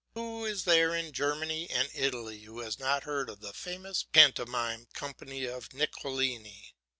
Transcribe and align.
Who 0.15 0.45
is 0.45 0.63
there 0.63 0.95
in 0.95 1.11
Germany 1.11 1.69
and 1.69 1.87
Italy 1.93 2.39
who 2.39 2.61
has 2.61 2.79
not 2.79 3.03
heard 3.03 3.29
of 3.29 3.39
the 3.39 3.53
famous 3.53 4.01
pantomime 4.01 4.87
company 4.93 5.45
of 5.45 5.75
Nicolini? 5.75 6.73